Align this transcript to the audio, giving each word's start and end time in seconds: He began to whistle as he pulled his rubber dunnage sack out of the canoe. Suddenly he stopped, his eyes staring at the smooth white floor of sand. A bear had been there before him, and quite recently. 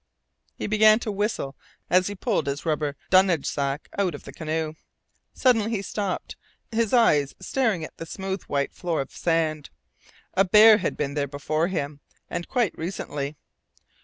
He 0.55 0.65
began 0.65 0.97
to 1.01 1.11
whistle 1.11 1.55
as 1.87 2.07
he 2.07 2.15
pulled 2.15 2.47
his 2.47 2.65
rubber 2.65 2.95
dunnage 3.11 3.45
sack 3.45 3.87
out 3.99 4.15
of 4.15 4.23
the 4.23 4.33
canoe. 4.33 4.73
Suddenly 5.35 5.69
he 5.69 5.83
stopped, 5.83 6.35
his 6.71 6.91
eyes 6.91 7.35
staring 7.39 7.83
at 7.83 7.95
the 7.97 8.07
smooth 8.07 8.41
white 8.45 8.73
floor 8.73 8.99
of 9.01 9.11
sand. 9.11 9.69
A 10.33 10.43
bear 10.43 10.79
had 10.79 10.97
been 10.97 11.13
there 11.13 11.27
before 11.27 11.67
him, 11.67 11.99
and 12.31 12.47
quite 12.47 12.75
recently. 12.75 13.35